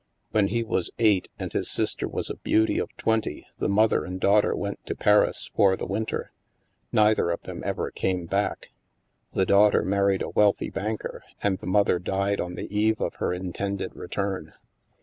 When 0.31 0.47
he 0.47 0.63
was 0.63 0.89
eight 0.97 1.27
and 1.37 1.53
his 1.53 1.69
sister 1.69 2.07
was 2.07 2.31
a 2.31 2.35
beauty 2.37 2.79
of 2.79 2.89
twenty, 2.97 3.45
the 3.59 3.69
mother 3.69 4.03
and 4.03 4.19
daughter 4.19 4.55
went 4.55 4.83
to 4.87 4.95
Paris 4.95 5.51
for 5.55 5.75
the 5.77 5.85
win 5.85 6.07
ter. 6.07 6.31
Neither 6.91 7.29
of 7.29 7.43
them 7.43 7.61
ever 7.63 7.91
came 7.91 8.25
back. 8.25 8.71
The 9.33 9.45
daugh 9.45 9.71
ter 9.73 9.83
married 9.83 10.23
a 10.23 10.29
wealthy 10.29 10.71
banker, 10.71 11.21
and 11.43 11.59
the 11.59 11.67
mother 11.67 11.99
died 11.99 12.41
on 12.41 12.55
the 12.55 12.65
eve 12.75 12.99
of 12.99 13.13
her 13.17 13.31
intended 13.31 13.95
return. 13.95 14.53